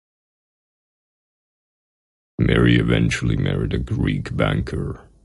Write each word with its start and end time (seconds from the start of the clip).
Marie 2.39 2.79
eventually 2.79 3.37
married 3.37 3.75
a 3.75 3.77
Greek 3.77 4.35
banker. 4.35 5.07